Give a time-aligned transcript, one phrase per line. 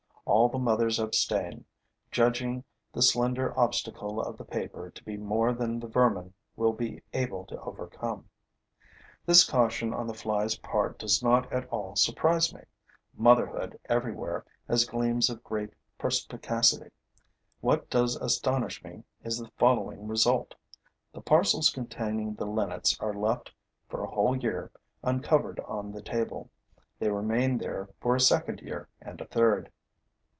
[0.23, 1.65] All the mothers abstain,
[2.09, 2.63] judging
[2.93, 7.43] the slender obstacle of the paper to be more than the vermin will be able
[7.47, 8.29] to overcome.
[9.25, 12.61] This caution on the fly's part does not at all surprise me:
[13.17, 16.91] motherhood everywhere has gleams of great perspicacity.
[17.59, 20.55] What does astonish me is the following result.
[21.11, 23.51] The parcels containing the linnets are left
[23.89, 24.71] for a whole year
[25.03, 26.49] uncovered on the table;
[26.99, 29.69] they remain there for a second year and a third.